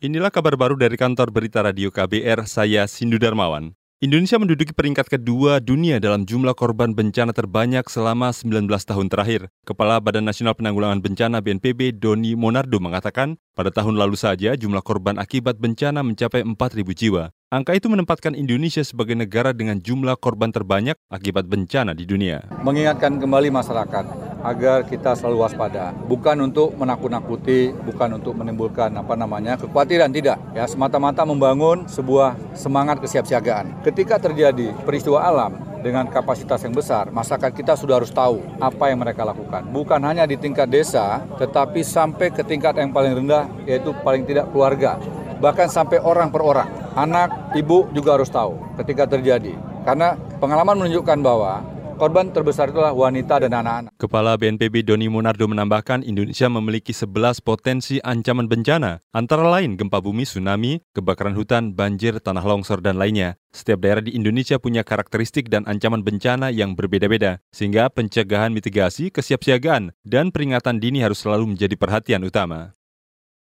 [0.00, 3.76] Inilah kabar baru dari kantor berita radio KBR, saya Sindu Darmawan.
[4.00, 9.52] Indonesia menduduki peringkat kedua dunia dalam jumlah korban bencana terbanyak selama 19 tahun terakhir.
[9.68, 15.20] Kepala Badan Nasional Penanggulangan Bencana BNPB Doni Monardo mengatakan, pada tahun lalu saja jumlah korban
[15.20, 16.56] akibat bencana mencapai 4.000
[16.96, 17.28] jiwa.
[17.52, 22.48] Angka itu menempatkan Indonesia sebagai negara dengan jumlah korban terbanyak akibat bencana di dunia.
[22.64, 25.92] Mengingatkan kembali masyarakat agar kita selalu waspada.
[26.08, 30.40] Bukan untuk menakut-nakuti, bukan untuk menimbulkan apa namanya kekhawatiran tidak.
[30.56, 33.84] Ya semata-mata membangun sebuah semangat kesiapsiagaan.
[33.84, 39.00] Ketika terjadi peristiwa alam, dengan kapasitas yang besar, masyarakat kita sudah harus tahu apa yang
[39.00, 39.64] mereka lakukan.
[39.72, 44.52] Bukan hanya di tingkat desa, tetapi sampai ke tingkat yang paling rendah, yaitu paling tidak
[44.52, 45.00] keluarga.
[45.40, 46.68] Bahkan sampai orang per orang.
[46.92, 49.56] Anak, ibu juga harus tahu ketika terjadi.
[49.88, 51.64] Karena pengalaman menunjukkan bahwa
[52.00, 53.92] Korban terbesar itulah wanita dan anak-anak.
[54.00, 60.24] Kepala BNPB Doni Monardo menambahkan Indonesia memiliki 11 potensi ancaman bencana, antara lain gempa bumi,
[60.24, 63.36] tsunami, kebakaran hutan, banjir, tanah longsor, dan lainnya.
[63.52, 69.92] Setiap daerah di Indonesia punya karakteristik dan ancaman bencana yang berbeda-beda, sehingga pencegahan mitigasi, kesiapsiagaan,
[70.00, 72.79] dan peringatan dini harus selalu menjadi perhatian utama.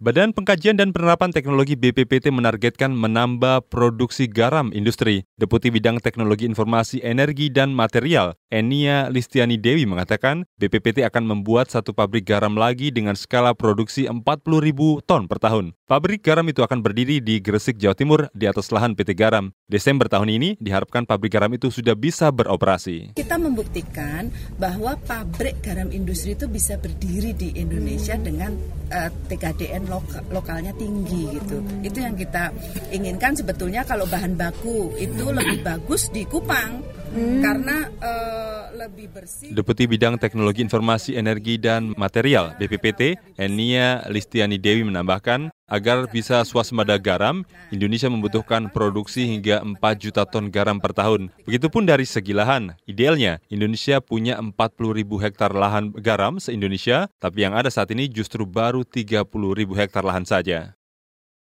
[0.00, 5.28] Badan Pengkajian dan Penerapan Teknologi BPPT menargetkan menambah produksi garam industri.
[5.36, 11.92] Deputi Bidang Teknologi Informasi Energi dan Material, Enia Listiani Dewi mengatakan BPPT akan membuat satu
[11.92, 14.24] pabrik garam lagi dengan skala produksi 40
[14.64, 15.76] ribu ton per tahun.
[15.84, 19.52] Pabrik garam itu akan berdiri di Gresik, Jawa Timur di atas lahan PT Garam.
[19.68, 23.18] Desember tahun ini diharapkan pabrik garam itu sudah bisa beroperasi.
[23.18, 28.54] Kita membuktikan bahwa pabrik garam industri itu bisa berdiri di Indonesia dengan
[28.90, 31.58] uh, eh, TKDN loka, lokalnya tinggi gitu.
[31.82, 32.54] Itu yang kita
[32.94, 37.40] inginkan sebetulnya kalau bahan baku itu lebih bagus di Kupang hmm.
[37.42, 39.52] karena uh, lebih bersih.
[39.52, 46.98] Deputi Bidang Teknologi Informasi Energi dan Material BPPT Enia Listiani Dewi menambahkan agar bisa swasembada
[46.98, 51.30] garam, Indonesia membutuhkan produksi hingga 4 juta ton garam per tahun.
[51.46, 52.74] Begitupun dari segi lahan.
[52.90, 54.50] Idealnya, Indonesia punya 40
[54.90, 60.02] ribu hektar lahan garam se-Indonesia, tapi yang ada saat ini justru baru 30 ribu hektar
[60.02, 60.79] lahan saja.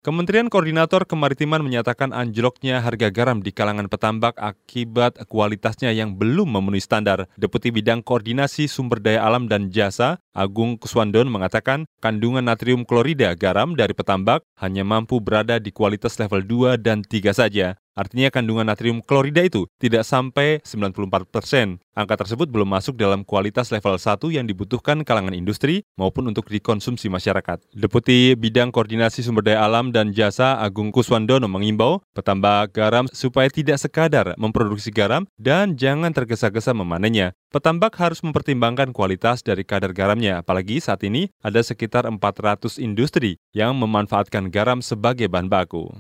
[0.01, 6.81] Kementerian Koordinator Kemaritiman menyatakan anjloknya harga garam di kalangan petambak akibat kualitasnya yang belum memenuhi
[6.81, 7.29] standar.
[7.37, 13.77] Deputi Bidang Koordinasi Sumber Daya Alam dan Jasa, Agung Kuswandon mengatakan kandungan natrium klorida garam
[13.77, 17.77] dari petambak hanya mampu berada di kualitas level 2 dan 3 saja.
[18.01, 21.85] Artinya kandungan natrium klorida itu tidak sampai 94 persen.
[21.93, 27.13] Angka tersebut belum masuk dalam kualitas level 1 yang dibutuhkan kalangan industri maupun untuk dikonsumsi
[27.13, 27.61] masyarakat.
[27.77, 33.77] Deputi Bidang Koordinasi Sumber Daya Alam dan Jasa Agung Kuswandono mengimbau petambak garam supaya tidak
[33.77, 37.37] sekadar memproduksi garam dan jangan tergesa-gesa memanennya.
[37.53, 43.77] Petambak harus mempertimbangkan kualitas dari kadar garamnya, apalagi saat ini ada sekitar 400 industri yang
[43.77, 45.91] memanfaatkan garam sebagai bahan baku.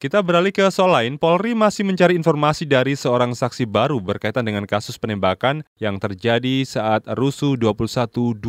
[0.00, 4.64] Kita beralih ke soal lain, Polri masih mencari informasi dari seorang saksi baru berkaitan dengan
[4.64, 8.40] kasus penembakan yang terjadi saat rusuh 21-22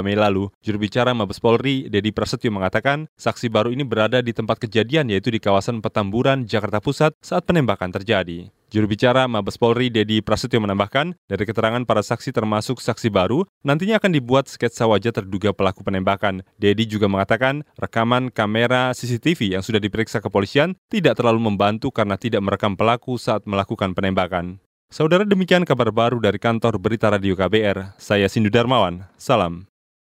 [0.00, 0.48] Mei lalu.
[0.64, 5.28] Juru bicara Mabes Polri, Dedi Prasetyo mengatakan, saksi baru ini berada di tempat kejadian yaitu
[5.28, 8.48] di kawasan Petamburan, Jakarta Pusat saat penembakan terjadi.
[8.74, 14.02] Juru bicara Mabes Polri Dedi Prasetyo menambahkan, dari keterangan para saksi termasuk saksi baru, nantinya
[14.02, 16.42] akan dibuat sketsa wajah terduga pelaku penembakan.
[16.58, 22.42] Dedi juga mengatakan, rekaman kamera CCTV yang sudah diperiksa kepolisian tidak terlalu membantu karena tidak
[22.42, 24.58] merekam pelaku saat melakukan penembakan.
[24.90, 27.94] Saudara demikian kabar baru dari kantor Berita Radio KBR.
[28.02, 29.06] Saya Sindu Darmawan.
[29.14, 29.70] Salam.